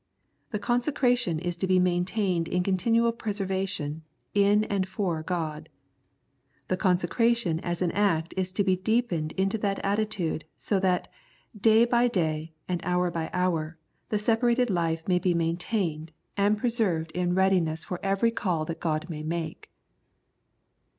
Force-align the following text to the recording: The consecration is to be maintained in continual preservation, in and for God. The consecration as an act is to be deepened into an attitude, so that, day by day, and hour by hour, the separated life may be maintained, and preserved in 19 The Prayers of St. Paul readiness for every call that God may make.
The 0.49 0.57
consecration 0.57 1.37
is 1.37 1.55
to 1.57 1.67
be 1.67 1.77
maintained 1.77 2.47
in 2.47 2.63
continual 2.63 3.11
preservation, 3.11 4.01
in 4.33 4.63
and 4.63 4.87
for 4.87 5.21
God. 5.21 5.69
The 6.69 6.75
consecration 6.75 7.59
as 7.59 7.83
an 7.83 7.91
act 7.91 8.33
is 8.35 8.51
to 8.53 8.63
be 8.63 8.75
deepened 8.75 9.31
into 9.33 9.63
an 9.63 9.77
attitude, 9.83 10.43
so 10.57 10.79
that, 10.79 11.07
day 11.55 11.85
by 11.85 12.07
day, 12.07 12.55
and 12.67 12.81
hour 12.83 13.11
by 13.11 13.29
hour, 13.31 13.77
the 14.09 14.17
separated 14.17 14.71
life 14.71 15.07
may 15.07 15.19
be 15.19 15.35
maintained, 15.35 16.13
and 16.35 16.57
preserved 16.57 17.11
in 17.11 17.35
19 17.35 17.35
The 17.35 17.35
Prayers 17.35 17.43
of 17.43 17.43
St. 17.43 17.43
Paul 17.43 17.43
readiness 17.43 17.83
for 17.85 17.99
every 18.03 18.31
call 18.31 18.65
that 18.65 18.79
God 18.79 19.07
may 19.07 19.21
make. 19.21 19.69